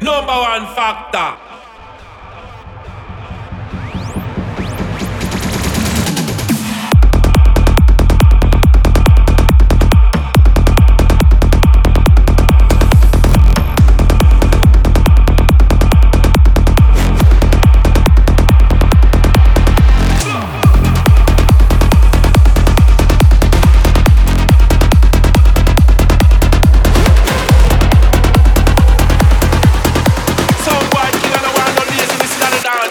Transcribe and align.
Number 0.00 0.32
one 0.32 0.66
fact. 0.76 1.01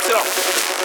Let's 0.03 0.10
go. 0.10 0.81